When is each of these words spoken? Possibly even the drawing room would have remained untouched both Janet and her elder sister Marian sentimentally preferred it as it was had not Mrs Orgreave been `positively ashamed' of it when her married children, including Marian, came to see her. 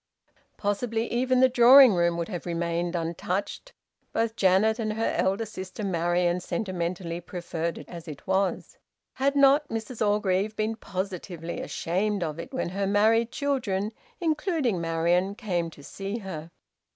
Possibly 0.57 1.05
even 1.13 1.41
the 1.41 1.47
drawing 1.47 1.93
room 1.93 2.17
would 2.17 2.27
have 2.27 2.47
remained 2.47 2.95
untouched 2.95 3.71
both 4.13 4.35
Janet 4.35 4.79
and 4.79 4.93
her 4.93 5.13
elder 5.15 5.45
sister 5.45 5.83
Marian 5.83 6.39
sentimentally 6.39 7.21
preferred 7.21 7.77
it 7.77 7.87
as 7.87 8.07
it 8.07 8.25
was 8.25 8.79
had 9.13 9.35
not 9.35 9.69
Mrs 9.69 10.03
Orgreave 10.03 10.55
been 10.55 10.73
`positively 10.75 11.61
ashamed' 11.61 12.23
of 12.23 12.39
it 12.39 12.51
when 12.51 12.69
her 12.69 12.87
married 12.87 13.31
children, 13.31 13.91
including 14.19 14.81
Marian, 14.81 15.35
came 15.35 15.69
to 15.69 15.83
see 15.83 16.17
her. 16.17 16.49